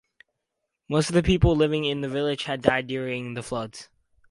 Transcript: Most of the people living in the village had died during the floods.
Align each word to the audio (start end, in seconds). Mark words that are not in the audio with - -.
Most 0.89 1.09
of 1.09 1.13
the 1.13 1.21
people 1.21 1.55
living 1.55 1.85
in 1.85 2.01
the 2.01 2.09
village 2.09 2.45
had 2.45 2.63
died 2.63 2.87
during 2.87 3.35
the 3.35 3.43
floods. 3.43 3.87